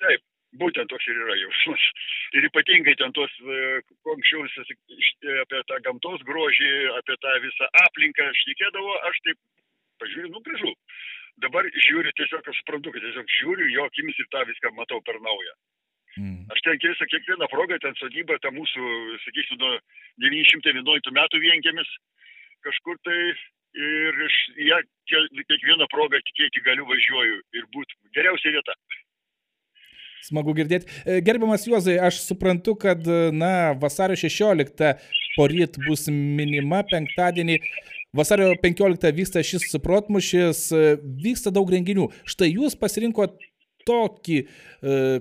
Taip, 0.00 0.22
būtent 0.62 0.90
toks 0.90 1.08
ir 1.10 1.22
yra 1.26 1.38
jausmas. 1.44 1.86
Ir 2.38 2.44
ypatingai 2.46 2.92
ten 2.94 3.10
tos, 3.10 3.32
anksčiau 3.42 4.44
apie 5.42 5.62
tą 5.66 5.78
gamtos 5.82 6.20
grožį, 6.28 6.68
apie 7.00 7.16
tą 7.18 7.32
visą 7.42 7.66
aplinką 7.80 8.28
šnekėdavo, 8.38 8.92
aš 9.08 9.18
taip 9.26 9.40
pažiūriu, 9.98 10.30
nu 10.30 10.42
gražu. 10.46 10.70
Dabar 11.42 11.66
žiūriu 11.88 12.12
tiesiog, 12.20 12.46
aš 12.46 12.60
suprantu, 12.62 12.92
kad 12.94 13.02
tiesiog 13.02 13.34
žiūriu 13.40 13.66
jo 13.74 13.88
akimis 13.90 14.22
ir 14.22 14.30
tą 14.30 14.44
viską 14.46 14.70
matau 14.78 15.00
per 15.02 15.18
naują. 15.24 15.56
Mm. 16.18 16.48
Aš 16.50 16.62
ten 16.66 16.80
visą 16.82 17.06
kiekvieną 17.06 17.46
progą, 17.52 17.78
ten 17.82 17.94
sodybą, 18.00 18.38
tą 18.42 18.50
mūsų, 18.54 18.86
sakysiu, 19.24 19.58
nuo 19.60 19.76
911 20.24 21.14
metų 21.14 21.42
vienkėmis, 21.44 21.92
kažkur 22.66 22.98
tai 23.06 23.18
ir 23.78 24.24
iš 24.26 24.38
ją 24.66 24.80
kiekvieną 25.12 25.86
progą 25.92 26.18
tikėti 26.26 26.64
galiu 26.66 26.88
važiuoju 26.88 27.38
ir 27.54 27.68
būtų 27.76 28.00
geriausia 28.16 28.56
vieta. 28.56 28.74
Smagu 30.26 30.52
girdėti. 30.52 30.90
E, 31.06 31.20
gerbiamas 31.24 31.64
Juozai, 31.64 31.96
aš 32.02 32.20
suprantu, 32.26 32.74
kad 32.76 33.06
na, 33.32 33.72
vasario 33.80 34.18
16 34.20 34.90
poryt 35.36 35.78
bus 35.86 36.10
minima 36.10 36.82
penktadienį. 36.90 37.60
Vasario 38.16 38.50
15 38.58 39.14
vyksta 39.14 39.40
šis 39.46 39.70
protmušis, 39.84 40.64
vyksta 41.22 41.52
daug 41.54 41.70
renginių. 41.70 42.08
Štai 42.28 42.50
jūs 42.50 42.74
pasirinkot 42.76 43.38
tokį 43.90 44.38
e, 44.40 44.46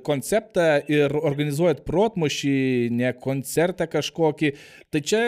konceptą 0.06 0.70
ir 0.92 1.18
organizuojat 1.18 1.84
protmušį, 1.90 2.56
ne 3.02 3.12
koncertą 3.26 3.90
kažkokį. 3.92 4.54
Tai 4.94 5.04
čia 5.12 5.24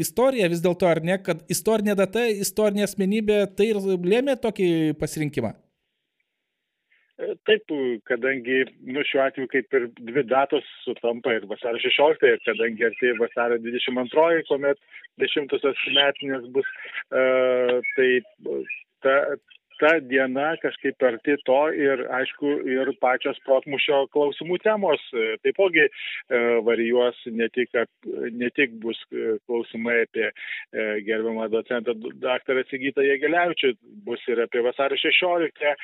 istorija 0.00 0.52
vis 0.52 0.62
dėlto, 0.64 0.88
ar 0.90 1.02
ne, 1.04 1.18
kad 1.24 1.44
istorinė 1.50 1.96
data, 1.98 2.28
istorinė 2.46 2.86
asmenybė, 2.88 3.44
tai 3.56 3.72
ir 3.72 3.82
lėmė 3.82 4.38
tokį 4.44 4.70
pasirinkimą? 5.00 5.54
E, 7.14 7.34
taip, 7.46 7.70
kadangi, 8.10 8.64
nu, 8.90 9.02
šiuo 9.06 9.20
atveju 9.22 9.50
kaip 9.52 9.76
ir 9.78 9.84
dvi 10.00 10.24
datos 10.26 10.66
sutampa 10.82 11.36
ir 11.36 11.46
vasario 11.50 11.78
16, 11.84 12.26
ir 12.26 12.40
kadangi 12.46 12.88
artėja 12.88 13.14
vasario 13.20 13.60
22, 13.62 14.42
kuomet 14.48 14.80
dešimtosios 15.22 15.84
metinės 15.94 16.48
bus, 16.56 16.72
uh, 17.14 17.78
tai 17.94 18.08
ta, 19.06 19.14
ta 19.84 19.98
diena 20.00 20.54
kažkaip 20.62 21.02
arti 21.04 21.34
to 21.44 21.60
ir 21.76 22.06
aišku 22.18 22.52
ir 22.72 22.90
pačios 23.02 23.36
protmušio 23.44 24.04
klausimų 24.14 24.56
temos 24.64 25.02
taipogi 25.44 25.84
e, 25.84 25.90
varijuos 26.64 27.18
ne 27.26 27.48
tik, 27.52 27.74
ne 28.32 28.48
tik 28.56 28.78
bus 28.80 29.00
e, 29.12 29.36
klausimai 29.44 29.98
apie 30.06 30.24
e, 30.30 30.86
gerbiamą 31.04 31.50
docentą 31.52 31.96
daktarą 32.22 32.64
Sigitą 32.70 33.04
Jėgeliavičių, 33.04 33.74
bus 34.06 34.24
ir 34.32 34.40
apie 34.46 34.62
vasario 34.64 34.96
16, 35.00 35.74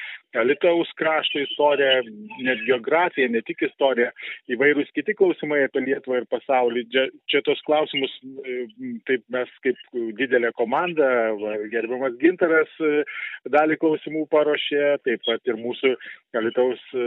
Alitaus 0.41 0.93
krašto 0.97 1.43
istoriją, 1.45 2.07
net 2.47 2.65
geografiją, 2.69 3.29
ne 3.35 3.45
tik 3.45 3.67
istoriją, 3.69 4.09
įvairūs 4.55 4.93
kiti 4.97 5.17
klausimai 5.19 5.65
apie 5.67 5.85
Lietuvą 5.85 6.23
ir 6.23 6.29
pasaulį. 6.33 6.87
Čia, 6.95 7.07
čia 7.29 7.43
tos 7.45 7.61
klausimus, 7.67 8.15
taip 9.11 9.27
mes 9.35 9.53
kaip 9.67 9.81
didelė 10.17 10.55
komanda, 10.57 11.11
gerbiamas 11.73 12.17
Gintaras 12.23 12.73
dalį 13.51 13.77
klausimų 13.83 13.90
paruošė, 14.31 15.01
taip 15.05 15.23
pat 15.27 15.41
ir 15.49 15.57
mūsų 15.61 15.95
Kalitaus 16.31 16.79
e, 16.95 17.05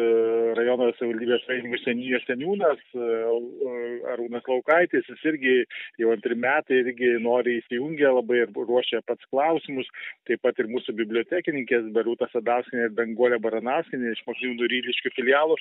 rajono 0.58 0.90
savivaldybės 0.98 1.46
raimų 1.48 1.78
senijos 1.80 2.26
seniūnas 2.28 2.82
e, 2.92 3.00
e, 3.00 3.76
Arūnas 4.12 4.44
Laukaitis, 4.52 5.08
jis 5.08 5.24
irgi 5.32 5.54
jau 6.02 6.12
antri 6.12 6.36
metai 6.36 6.82
irgi 6.82 7.14
nori 7.24 7.60
įsijungę 7.62 8.12
labai 8.18 8.42
ir 8.42 8.52
ruošia 8.58 9.00
pats 9.08 9.24
klausimus, 9.32 9.88
taip 10.28 10.44
pat 10.44 10.60
ir 10.60 10.68
mūsų 10.72 10.96
bibliotekininkės 11.00 11.88
Berūta 11.96 12.28
Sadauskinė 12.34 12.90
ir 12.90 12.98
Danguolė 12.98 13.40
Baranaskinė 13.44 14.12
iš 14.12 14.26
Maksimų 14.28 14.68
Ryliškių 14.74 15.14
filialų 15.16 15.56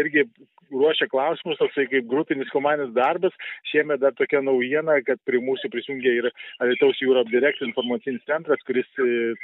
irgi 0.00 0.26
ruošia 0.74 1.06
klausimus, 1.12 1.60
toksai 1.60 1.86
kaip 1.92 2.10
grupinis 2.10 2.50
komandinis 2.50 2.94
darbas. 2.96 3.34
Šiemet 3.70 4.02
dar 4.02 4.14
tokia 4.18 4.42
naujiena, 4.42 4.98
kad 5.06 5.22
prie 5.28 5.38
mūsų 5.44 5.70
prisijungė 5.70 6.16
ir 6.18 6.30
Alitaus 6.64 6.98
Europe 7.04 7.30
Direct 7.30 7.62
informacinis 7.62 8.24
centras, 8.26 8.62
kuris 8.66 8.88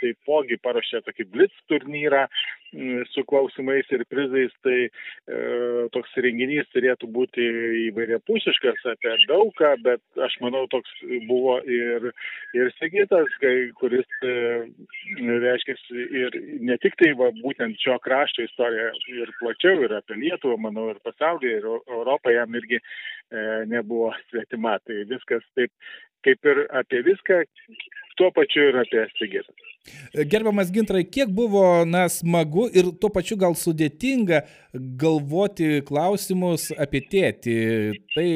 taipogi 0.00 0.58
paruošė 0.64 1.04
tokį 1.06 1.19
Blitz 1.28 1.56
turnyrą 1.70 2.26
su 3.10 3.24
klausimais 3.26 3.88
ir 3.90 4.04
prizais, 4.06 4.52
tai 4.62 4.76
e, 4.86 4.90
toks 5.94 6.12
renginys 6.22 6.68
turėtų 6.70 7.08
būti 7.10 7.46
įvairiapusiškas 7.88 8.84
apie 8.92 9.14
daugą, 9.26 9.72
bet 9.82 10.22
aš 10.22 10.36
manau, 10.44 10.66
toks 10.70 10.90
buvo 11.26 11.58
ir, 11.66 12.10
ir 12.54 12.70
Sigitas, 12.78 13.32
kuris, 13.80 14.06
e, 14.22 14.34
reiškia, 15.18 15.76
ir 16.22 16.38
ne 16.62 16.78
tik 16.82 16.94
tai 17.00 17.10
va, 17.18 17.32
būtent 17.42 17.80
šio 17.82 17.98
krašto 18.04 18.46
istorija 18.46 18.92
ir 19.16 19.34
plačiau, 19.40 19.82
ir 19.82 19.96
apie 19.98 20.20
Lietuvą, 20.20 20.60
manau, 20.68 20.90
ir 20.94 21.02
pasaulį, 21.02 21.56
ir 21.58 21.66
Europą 21.72 22.36
jam 22.36 22.54
irgi 22.54 22.78
e, 22.78 22.84
nebuvo 23.66 24.12
svetima. 24.28 24.78
Tai 24.86 25.02
viskas 25.10 25.42
taip 25.58 25.74
kaip 26.24 26.46
ir 26.46 26.66
apie 26.76 27.02
viską, 27.02 27.42
tuo 28.20 28.30
pačiu 28.36 28.70
ir 28.70 28.80
apie 28.84 29.06
Sigitą. 29.16 29.69
Gerbiamas 30.12 30.70
Gintrai, 30.74 31.04
kiek 31.08 31.30
buvo 31.32 31.62
na, 31.88 32.04
smagu 32.12 32.66
ir 32.76 32.90
tuo 33.00 33.08
pačiu 33.14 33.38
gal 33.40 33.54
sudėtinga 33.56 34.42
galvoti 35.00 35.80
klausimus 35.88 36.68
apie 36.76 37.00
tėtį. 37.12 37.56
Tai, 38.14 38.26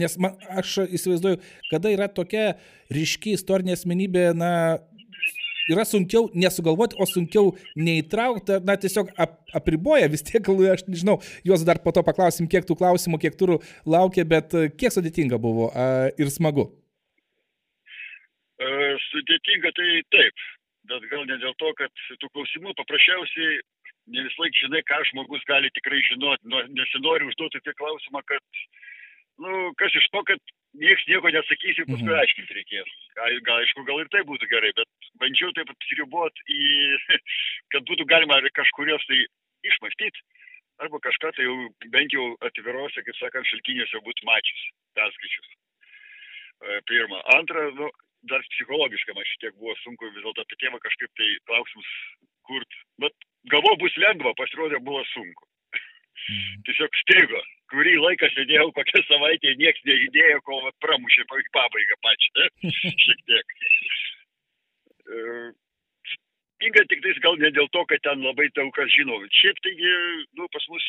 nes 0.00 0.16
man, 0.22 0.38
aš 0.54 0.78
įsivaizduoju, 0.86 1.42
kada 1.70 1.92
yra 1.92 2.08
tokia 2.08 2.54
ryški 2.94 3.34
istorinė 3.36 3.74
asmenybė, 3.76 4.30
na, 4.38 4.50
yra 5.70 5.84
sunkiau 5.88 6.30
nesugalvoti, 6.36 6.96
o 7.00 7.08
sunkiau 7.08 7.52
neįtraukti, 7.76 8.60
na 8.64 8.78
tiesiog 8.80 9.12
ap, 9.20 9.36
apriboja 9.56 10.08
vis 10.12 10.24
tiek, 10.24 10.48
aš 10.72 10.86
nežinau, 10.88 11.18
juos 11.44 11.66
dar 11.68 11.82
po 11.84 11.92
to 11.94 12.04
paklausim, 12.06 12.48
kiek 12.50 12.64
tų 12.68 12.78
klausimų, 12.80 13.20
kiek 13.22 13.36
turų 13.40 13.60
laukia, 13.84 14.24
bet 14.28 14.56
kiek 14.78 14.94
sudėtinga 14.94 15.40
buvo 15.40 15.68
a, 15.72 16.08
ir 16.16 16.32
smagu. 16.32 16.70
E, 18.54 18.66
sudėtinga 19.10 19.72
tai 19.76 19.88
taip, 20.14 20.44
bet 20.90 21.06
gal 21.12 21.24
ne 21.28 21.38
dėl 21.42 21.54
to, 21.60 21.70
kad 21.78 22.04
tų 22.20 22.30
klausimų 22.34 22.74
paprasčiausiai 22.80 23.60
ne 24.12 24.24
vis 24.26 24.36
laik 24.40 24.56
žinai, 24.60 24.82
ką 24.88 25.00
žmogus 25.10 25.44
gali 25.48 25.70
tikrai 25.76 26.02
žinoti, 26.10 26.50
nu, 26.52 26.60
nesinori 26.76 27.28
užduoti 27.30 27.62
tik 27.64 27.78
klausimą, 27.80 28.20
kad, 28.28 28.60
nu, 29.44 29.72
kas 29.80 29.96
iš 30.00 30.08
to, 30.12 30.22
kad 30.28 30.54
nieks 30.80 31.06
nieko 31.08 31.32
nesakysi, 31.32 31.86
paskui 31.88 32.10
mhm. 32.10 32.20
aiškinti 32.20 32.58
reikės. 32.58 32.94
Gal, 33.16 33.38
gal, 33.46 33.62
aišku, 33.62 33.86
gal 33.88 34.02
ir 34.02 34.10
tai 34.12 34.24
būtų 34.28 34.50
gerai, 34.52 34.72
bet 34.76 35.10
bandžiau 35.22 35.54
taip 35.56 35.72
apsiriboti 35.72 36.46
į, 36.52 36.62
kad 37.74 37.86
būtų 37.90 38.08
galima 38.10 38.40
kažkurios 38.58 39.06
tai 39.08 39.22
išmastyti, 39.64 40.24
arba 40.84 41.00
kažką 41.00 41.32
tai 41.36 41.46
jau 41.46 41.56
bent 41.94 42.12
jau 42.12 42.32
atvirose, 42.44 43.04
kaip 43.06 43.20
sakant, 43.20 43.48
šaltiniuose 43.48 44.02
būtų 44.04 44.28
mačius, 44.28 44.64
perskaičius. 44.98 45.52
E, 46.64 46.80
pirma. 46.90 47.20
Antra, 47.36 47.68
nu, 47.78 47.88
dar 48.30 48.44
psichologiškai 48.54 49.16
man 49.16 49.26
šitiek 49.30 49.56
buvo 49.58 49.74
sunku 49.82 50.10
vis 50.10 50.22
dėlto 50.24 50.44
apie 50.44 50.60
tėvą 50.62 50.80
kažkaip 50.84 51.10
tai 51.18 51.30
klausimus 51.50 51.90
kurt. 52.48 52.78
Bet 53.02 53.26
galvo 53.52 53.74
bus 53.82 53.96
lengva, 54.04 54.34
pasirodė 54.38 54.80
buvo 54.84 55.02
sunku. 55.12 55.50
Mhm. 56.24 56.62
Tiesiog 56.68 56.96
strigo. 57.02 57.42
Kurį 57.72 57.96
laiką 58.00 58.28
sėdėjau 58.32 58.70
kokią 58.76 59.02
savaitę, 59.08 59.54
nieks 59.60 59.82
nežydėjo, 59.88 60.40
kol 60.46 60.64
pramušė 60.84 61.26
pabaigą 61.56 62.00
pačią. 62.06 62.48
Šiek 63.04 63.22
tiek. 63.28 63.54
E, 65.04 65.20
Inga 66.64 66.84
tik 66.88 67.02
tais 67.04 67.18
gal 67.24 67.36
ne 67.40 67.50
dėl 67.52 67.66
to, 67.74 67.82
kad 67.90 68.00
ten 68.06 68.22
labai 68.24 68.46
daug 68.56 68.70
kas 68.76 68.88
žino. 68.94 69.18
Šiaip 69.40 69.58
taigi, 69.66 69.92
nu, 70.38 70.46
pas 70.54 70.64
mus 70.72 70.86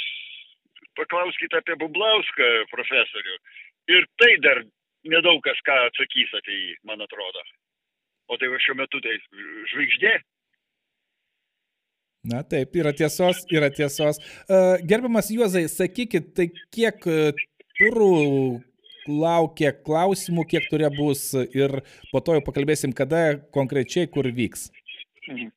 paklauskite 0.95 1.59
apie 1.59 1.75
Bublauską 1.81 2.49
profesorių. 2.71 3.35
Ir 3.91 4.05
tai 4.21 4.31
dar 4.45 4.61
nedaug 5.11 5.41
kas 5.45 5.59
ką 5.67 5.75
atsakys 5.89 6.33
apie 6.39 6.55
jį, 6.55 6.71
man 6.89 7.03
atrodo. 7.05 7.43
O 8.31 8.37
tai 8.41 8.49
va 8.49 8.59
šiuo 8.61 8.77
metu 8.79 9.01
tai 9.05 9.17
žvaigždė. 9.71 10.15
Na 12.25 12.41
taip, 12.41 12.73
yra 12.73 12.89
tiesos, 12.97 13.43
yra 13.53 13.69
tiesos. 13.69 14.17
Uh, 14.49 14.81
gerbiamas 14.81 15.29
Juozai, 15.29 15.67
sakykit, 15.69 16.31
tai 16.33 16.47
kiek 16.73 17.05
e, 17.05 17.19
turų 17.77 18.63
laukia 19.05 19.69
klausimų, 19.85 20.47
kiek 20.49 20.65
turė 20.71 20.89
bus 20.95 21.27
ir 21.53 21.83
po 22.09 22.23
to 22.25 22.39
jau 22.39 22.45
pakalbėsim, 22.47 22.95
kada 22.97 23.37
konkrečiai 23.53 24.09
kur 24.09 24.25
vyks. 24.25 24.71
Mhm. 25.29 25.51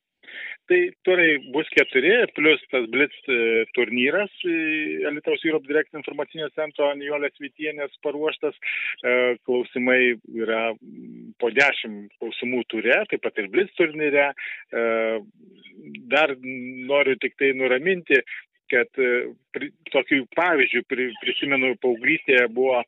Tai 0.69 0.77
turai 1.01 1.39
bus 1.49 1.69
keturi, 1.73 2.11
plus 2.37 2.61
tas 2.69 2.83
Blitz 2.93 3.15
e, 3.25 3.65
turnyras, 3.73 4.29
e, 4.45 5.01
Alitaus 5.09 5.41
Europe 5.47 5.65
Direct 5.65 5.97
informacinio 5.97 6.45
centro 6.53 6.91
Nijolės 6.99 7.41
Vitienės 7.41 7.95
paruoštas. 8.05 8.53
E, 9.01 9.13
Klausimai 9.47 10.13
yra 10.37 10.67
mm, 10.75 11.31
po 11.41 11.49
dešimt 11.55 12.13
klausimų 12.21 12.61
turė, 12.69 12.99
taip 13.09 13.25
pat 13.25 13.41
ir 13.41 13.49
Blitz 13.49 13.73
turnyre. 13.79 14.27
Dar 16.13 16.35
noriu 16.37 17.17
tik 17.23 17.33
tai 17.41 17.49
nuraminti, 17.57 18.21
kad 18.69 19.01
pri, 19.55 19.69
tokių 19.93 20.23
pavyzdžių 20.37 20.83
pri, 20.89 21.07
prisimenu, 21.23 21.73
paauglystėje 21.83 22.47
buvo 22.53 22.79
e, 22.81 22.85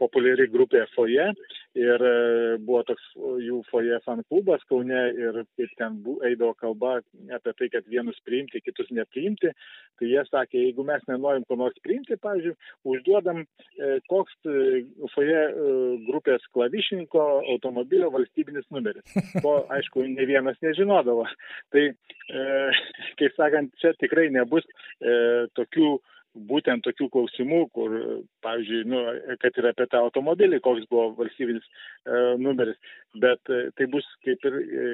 populiari 0.00 0.46
grupė 0.52 0.84
Foje 0.94 1.30
ir 1.78 2.04
e, 2.06 2.14
buvo 2.62 2.82
toks 2.88 3.10
jų 3.44 3.60
Foje 3.70 4.00
fan 4.06 4.22
klubas 4.28 4.64
Kaune 4.70 5.02
ir 5.16 5.42
kaip 5.58 5.74
ten 5.80 5.98
bu, 6.04 6.18
eidavo 6.26 6.54
kalba 6.58 6.98
apie 7.36 7.54
tai, 7.58 7.70
kad 7.72 7.88
vienus 7.90 8.18
priimti, 8.26 8.62
kitus 8.64 8.90
nepriimti, 8.94 9.52
tai 10.00 10.10
jie 10.10 10.24
sakė, 10.28 10.64
jeigu 10.66 10.84
mes 10.86 11.04
nenorim 11.10 11.44
ko 11.48 11.58
nors 11.60 11.76
priimti, 11.84 12.18
pavyzdžiui, 12.22 12.56
užduodam, 12.94 13.42
e, 13.44 13.92
koks 14.10 14.36
e, 14.46 14.84
Foje 15.14 15.40
e, 15.50 15.74
grupės 16.06 16.44
klavišininko 16.54 17.26
automobilio 17.54 18.10
valstybinis 18.14 18.66
numeris. 18.74 19.06
Ko, 19.42 19.60
aišku, 19.72 20.04
ne 20.10 20.26
vienas 20.28 20.58
nežinodavo. 20.64 21.26
Tai, 21.74 21.86
e, 21.90 22.44
kaip 23.20 23.36
sakant, 23.38 23.72
čia 23.82 23.92
tikrai 24.00 24.28
nebus 24.34 24.66
e, 24.66 25.39
tokių 25.58 25.90
būtent 26.34 26.84
tokių 26.86 27.08
klausimų, 27.10 27.60
kur, 27.74 27.94
pavyzdžiui, 28.44 28.84
nu, 28.90 29.00
kad 29.42 29.56
ir 29.58 29.68
apie 29.70 29.86
tą 29.90 30.04
automobilį, 30.06 30.60
koks 30.62 30.86
buvo 30.90 31.08
valstybinis 31.18 31.66
e, 31.66 32.20
numeris, 32.38 32.78
bet 33.22 33.50
e, 33.50 33.62
tai 33.78 33.88
bus, 33.90 34.06
kaip 34.26 34.46
ir 34.46 34.58
e, 34.60 34.84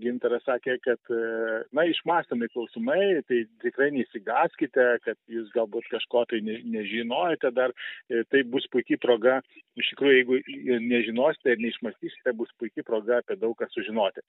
Gintaras 0.00 0.44
sakė, 0.48 0.78
kad, 0.84 1.00
e, 1.12 1.60
na, 1.76 1.84
išmastomi 1.90 2.48
klausimai, 2.54 3.20
tai 3.28 3.42
tikrai 3.64 3.90
nesigaskite, 3.96 4.88
kad 5.04 5.18
jūs 5.28 5.52
galbūt 5.56 5.90
kažko 5.92 6.24
tai 6.32 6.40
ne, 6.46 6.60
nežinojate 6.78 7.52
dar, 7.56 7.76
e, 8.08 8.24
tai 8.32 8.44
bus 8.48 8.68
puikiai 8.72 9.00
proga, 9.02 9.40
iš 9.80 9.92
tikrųjų, 9.92 10.16
jeigu 10.16 10.80
nežinosite 10.88 11.54
ir 11.54 11.64
neišmastysite, 11.66 12.36
bus 12.40 12.52
puikiai 12.60 12.86
proga 12.86 13.20
apie 13.20 13.36
daug 13.40 13.56
ką 13.60 13.68
sužinoti. 13.74 14.24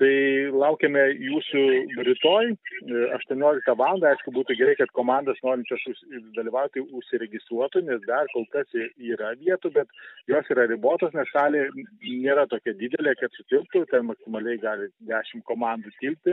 Tai 0.00 0.14
laukiame 0.50 1.02
jūsų 1.22 1.60
rytoj, 2.08 2.48
e, 2.50 3.02
18 3.14 3.76
val. 3.78 4.02
Aišku, 4.04 4.32
būtų 4.34 4.56
gerai, 4.58 4.74
kad 4.80 4.90
komandas 4.96 5.38
norinčios 5.46 5.73
us- 5.90 6.04
dalyvauti 6.36 6.78
užsiregistruotų, 6.98 7.78
nes 7.88 8.00
dar 8.06 8.26
kol 8.32 8.44
kas 8.52 8.68
yra 8.98 9.30
vietų, 9.40 9.66
bet 9.74 9.88
jos 10.30 10.46
yra 10.54 10.64
ribotos, 10.70 11.12
nes 11.14 11.28
salė 11.32 11.60
nėra 12.02 12.44
tokia 12.50 12.72
didelė, 12.78 13.12
kad 13.20 13.30
sutilptų, 13.38 13.78
ten 13.90 14.02
maksimaliai 14.10 14.58
gali 14.62 14.86
10 15.10 15.42
komandų 15.50 15.90
tilpti. 16.00 16.32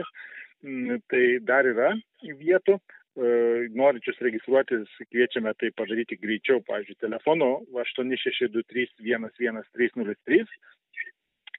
Mm, 0.62 1.02
Tai 1.10 1.24
dar 1.42 1.64
yra 1.66 1.90
vietų. 2.22 2.78
E, 3.12 3.68
Norinčius 3.76 4.16
registruotis 4.24 4.88
kviečiame 5.10 5.52
tai 5.60 5.68
padaryti 5.76 6.16
greičiau, 6.16 6.62
pavyzdžiui, 6.64 7.02
telefonu 7.02 7.48
86231103. 7.76 10.48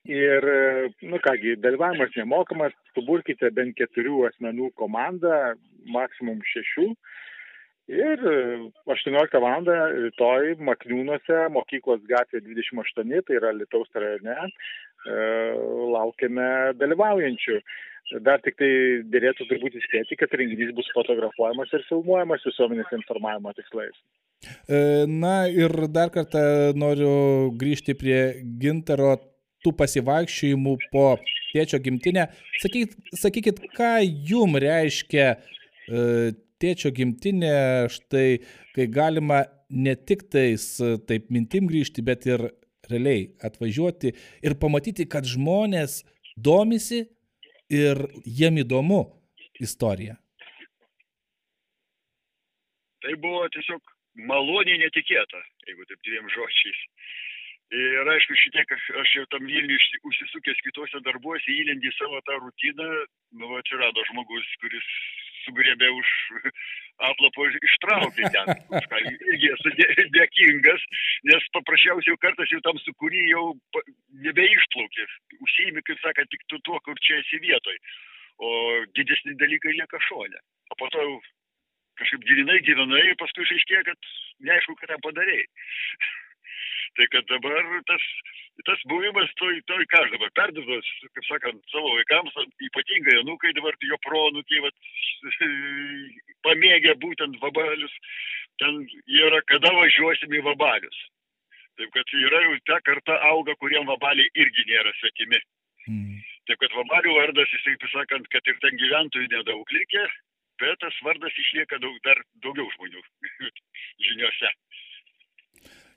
Ir, 0.04 0.44
e, 0.44 0.92
nu 1.08 1.16
kągi, 1.24 1.54
dalyvavimas 1.64 2.12
nemokamas, 2.18 2.74
suburkite 2.96 3.48
bent 3.56 3.74
keturių 3.78 4.18
asmenų 4.32 4.68
komandą, 4.80 5.36
maksimum 5.94 6.40
šešių. 6.50 6.88
Ir 7.92 8.20
e, 8.24 8.36
18 8.88 9.40
val. 9.44 9.66
rytoj 9.68 10.54
Makniūnuose, 10.64 11.40
mokyklos 11.52 12.04
gatvė 12.08 12.40
28, 12.46 13.24
tai 13.28 13.40
yra 13.40 13.52
Lietuvos 13.56 13.92
rajone, 13.96 14.38
e, 15.04 15.18
laukiame 15.92 16.48
dalyvaujančių. 16.80 17.58
Dar 18.24 18.40
tik 18.44 18.56
tai 18.60 18.70
dėlėtų 19.12 19.48
turbūt 19.50 19.76
įspėti, 19.80 20.16
kad 20.20 20.32
renginys 20.36 20.74
bus 20.76 20.88
fotografuojamas 20.96 21.72
ir 21.76 21.84
filmuojamas 21.88 22.44
visuomenės 22.48 22.92
informavimo 23.00 23.52
tikslais. 23.58 23.96
E, 24.68 25.04
Na 25.08 25.48
ir 25.52 25.72
dar 25.92 26.12
kartą 26.14 26.72
noriu 26.80 27.52
grįžti 27.60 27.96
prie 28.00 28.20
gintaro 28.64 29.18
tų 29.64 29.76
pasivaikščiojimų 29.80 30.78
po 30.92 31.18
tėčio 31.52 31.80
gimtinę. 31.84 32.30
Sakykit, 32.64 32.96
sakykit 33.20 33.60
ką 33.76 33.92
jum 34.04 34.56
reiškia 34.60 35.34
tėčio 36.64 36.94
gimtinė, 36.96 37.54
štai, 37.92 38.40
kai 38.76 38.88
galima 38.88 39.44
ne 39.70 39.96
tik 39.96 40.28
tais 40.32 40.66
taip 41.08 41.30
mintim 41.34 41.68
grįžti, 41.70 42.06
bet 42.06 42.28
ir 42.30 42.48
realiai 42.90 43.30
atvažiuoti 43.44 44.14
ir 44.44 44.58
pamatyti, 44.60 45.08
kad 45.10 45.28
žmonės 45.28 46.02
domisi 46.36 47.04
ir 47.74 48.06
jiem 48.26 48.60
įdomu 48.64 49.04
istorija. 49.64 50.18
Tai 53.04 53.14
buvo 53.20 53.48
tiesiog 53.52 53.94
maloniai 54.30 54.80
netikėta, 54.80 55.42
jeigu 55.68 55.86
taip 55.90 56.00
dviem 56.08 56.30
žodžiais. 56.32 56.82
Ir 57.74 58.10
aišku, 58.14 58.36
šitiek 58.38 58.72
aš, 58.76 58.84
aš 59.02 59.12
jau 59.18 59.24
tam 59.34 59.48
Vilniui 59.50 59.80
užsisukęs 60.06 60.60
kitose 60.62 61.00
darbuose 61.08 61.56
įlendį 61.56 61.90
į 61.90 61.94
savo 61.98 62.20
tą 62.28 62.38
rutiną, 62.38 62.90
nu, 63.40 63.50
atsirado 63.58 64.04
žmogus, 64.12 64.50
kuris 64.62 64.90
sugriebė 65.46 65.90
už 65.98 66.12
aplapo 67.10 67.46
ir 67.50 67.58
ištraukė 67.68 68.32
ten. 68.36 68.52
Irgi 69.32 69.52
esu 69.56 69.74
dė- 69.80 70.08
dėkingas, 70.16 70.88
nes 71.32 71.48
paprasčiausiai 71.58 72.20
kartais 72.24 72.54
jau 72.54 72.62
tam 72.66 72.80
sukūry 72.86 73.28
jau 73.30 73.46
nebeišplaukė. 74.28 75.08
Užsiimi, 75.40 75.86
kaip 75.88 76.02
sakant, 76.04 76.30
tik 76.32 76.44
tu 76.48 76.60
tuo, 76.68 76.80
kur 76.86 77.00
čia 77.06 77.22
esi 77.24 77.42
vietoj. 77.44 77.78
O 78.44 78.50
didesni 78.98 79.38
dalykai 79.40 79.78
lieka 79.78 80.00
šone. 80.10 80.40
O 80.72 80.80
po 80.80 80.90
to 80.94 81.02
jau 81.06 81.16
kažkaip 82.00 82.24
gyvenai, 82.30 82.60
gyvenai 82.66 83.04
ir 83.12 83.18
paskui 83.22 83.46
išaiškėjo, 83.46 83.84
kad 83.90 84.14
neaišku, 84.48 84.78
ką 84.80 84.90
ten 84.90 85.04
padarėjai. 85.06 85.46
tai 86.98 87.10
kad 87.14 87.30
dabar 87.30 87.70
tas, 87.90 88.08
tas 88.68 88.82
buvimas 88.90 89.32
toj, 89.40 89.58
toj 89.70 89.86
ką 89.90 90.02
aš 90.04 90.12
dabar 90.14 90.32
perduodas, 90.38 90.90
kaip 91.16 91.26
sakant, 91.28 91.64
savo 91.74 91.96
vaikams, 91.98 92.36
ypatingai 92.70 93.18
anukai 93.22 93.54
dabar 93.58 93.78
jo 93.90 93.98
pronukiai, 94.06 94.62
vat, 94.66 94.76
pamėgę 96.46 96.96
būtent 97.02 97.40
vabalius, 97.42 97.96
ten 98.62 98.84
yra, 99.10 99.42
kada 99.50 99.74
važiuosim 99.74 100.38
į 100.38 100.44
vabalius. 100.46 101.00
Taip 101.80 101.90
kad 101.96 102.14
yra 102.20 102.44
jau 102.46 102.58
ta 102.70 102.78
karta 102.86 103.18
auga, 103.32 103.56
kuriem 103.58 103.90
vabaliai 103.90 104.30
irgi 104.38 104.68
nėra 104.70 104.94
svetimi. 105.00 105.40
Mm. 105.90 106.20
Taip 106.48 106.60
kad 106.62 106.76
vabalių 106.78 107.16
vardas, 107.18 107.50
jisai, 107.56 107.74
taip 107.82 107.90
sakant, 107.96 108.30
kad 108.30 108.52
ir 108.52 108.60
ten 108.62 108.78
gyventojų 108.78 109.32
nedaug 109.34 109.74
likė, 109.74 110.04
bet 110.62 110.78
tas 110.84 111.00
vardas 111.08 111.34
išlieka 111.46 111.82
daug, 111.82 111.98
dar 112.06 112.22
daugiau 112.46 112.70
žmonių 112.76 113.02
žiniuose. 114.06 114.54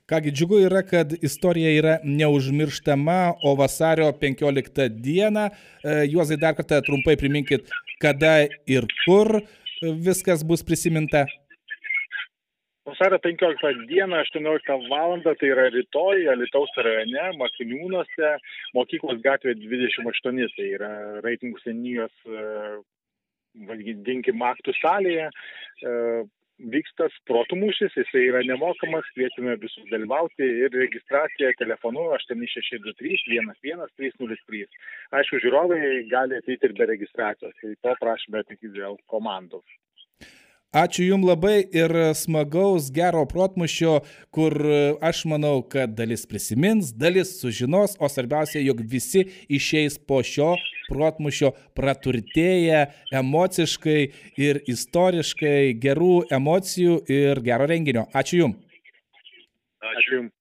Kągi 0.07 0.31
džiugu 0.31 0.57
yra, 0.63 0.79
kad 0.87 1.11
istorija 1.21 1.71
yra 1.75 1.93
neužmirštama, 2.03 3.33
o 3.43 3.55
vasario 3.59 4.05
15 4.21 4.85
dieną, 4.89 5.49
e, 5.49 5.95
Juozai 6.07 6.37
dar 6.39 6.53
kartą 6.55 6.77
trumpai 6.81 7.17
priminkit, 7.19 7.67
kada 7.99 8.45
ir 8.75 8.87
kur 9.01 9.27
e, 9.35 9.41
viskas 10.05 10.45
bus 10.47 10.63
prisiminta. 10.63 11.25
Vasario 12.87 13.19
15 13.19 13.73
dieną, 13.89 14.21
18 14.23 14.77
val. 14.87 15.17
tai 15.25 15.49
yra 15.49 15.67
rytoj, 15.75 16.23
Alitaus 16.31 16.71
rajone, 16.77 17.27
Makiniūnuose, 17.43 18.31
mokyklos 18.79 19.19
gatvė 19.27 19.57
28, 19.59 20.47
tai 20.55 20.69
yra 20.79 20.93
reitingų 21.27 21.59
senijos, 21.65 22.15
e, 22.23 22.47
vadinkim, 23.67 24.39
aktų 24.53 24.79
salėje. 24.79 25.29
Vyksta 26.57 27.05
protų 27.29 27.59
mūšis, 27.61 27.93
jisai 27.99 28.23
yra 28.31 28.39
nemokamas, 28.41 29.05
kviečiame 29.13 29.53
visus 29.61 29.85
dalyvauti 29.91 30.47
ir 30.65 30.73
registracija 30.73 31.51
telefonu 31.59 32.07
8623 32.15 33.19
11303. 33.29 34.63
Aišku, 35.19 35.41
žiūrovai 35.45 35.81
gali 36.09 36.39
ateiti 36.41 36.65
ir 36.65 36.73
be 36.79 36.89
registracijos, 36.89 37.53
tai 37.61 37.75
to 37.85 37.93
prašome 38.01 38.41
tik 38.49 38.71
dėl 38.73 38.97
komandos. 39.13 39.77
Ačiū 40.75 41.05
Jums 41.07 41.23
labai 41.23 41.61
ir 41.71 41.91
smagaus 42.11 42.89
gero 42.91 43.23
protmušio, 43.25 44.01
kur 44.35 44.51
aš 44.99 45.23
manau, 45.31 45.61
kad 45.63 45.95
dalis 45.95 46.27
prisimins, 46.27 46.91
dalis 46.91 47.37
sužinos, 47.39 47.95
o 48.03 48.09
svarbiausia, 48.11 48.59
jog 48.59 48.83
visi 48.83 49.23
išeis 49.47 49.95
po 49.97 50.19
šio 50.19 50.57
protmušio 50.91 51.53
praturtėję 51.71 52.83
emociškai 53.15 53.99
ir 54.35 54.61
istoriškai 54.67 55.71
gerų 55.79 56.25
emocijų 56.35 56.99
ir 57.07 57.39
gero 57.47 57.65
renginio. 57.71 58.09
Ačiū 58.11 58.43
Jums. 58.43 58.81
Ačiū 59.79 60.19
Jums 60.19 60.36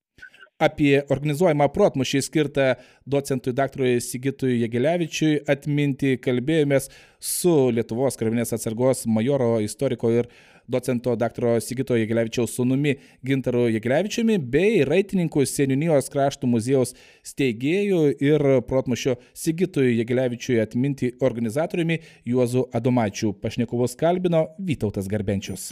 apie 0.62 1.02
organizuojamą 1.12 1.68
protmušį 1.74 2.22
skirtą 2.24 2.72
docentui 3.06 3.52
daktarui 3.56 4.00
Sigitui 4.00 4.56
Jegelevičiui 4.62 5.40
atminti 5.52 6.16
kalbėjomės 6.22 6.90
su 7.20 7.54
Lietuvos 7.76 8.16
kariuomenės 8.16 8.56
atsargos 8.56 9.04
majoro 9.10 9.56
istoriko 9.64 10.12
ir 10.14 10.30
docento 10.66 11.14
daktaro 11.16 11.60
Sigito 11.60 11.96
Jegelevičiaus 11.96 12.56
sunumi 12.56 12.96
Gintaru 13.26 13.66
Jegelevičiumi 13.70 14.38
bei 14.38 14.80
raitininkų 14.88 15.44
Seninijos 15.46 16.10
kraštų 16.12 16.48
muziejaus 16.50 16.94
steigėjų 17.26 18.00
ir 18.24 18.46
protmušio 18.68 19.16
Sigitui 19.36 19.96
Jegelevičiui 20.00 20.60
atminti 20.62 21.12
organizatoriumi 21.20 22.00
Juozu 22.24 22.66
Adomačiu. 22.74 23.34
Pašnekovus 23.42 23.96
kalbino 24.00 24.46
Vytautas 24.58 25.08
Garbenčius. 25.12 25.70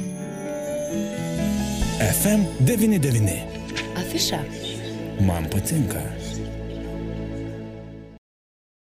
FM 2.05 2.45
99. 2.69 3.65
Afiša. 3.97 4.43
Man 5.21 5.49
patinka. 5.49 6.24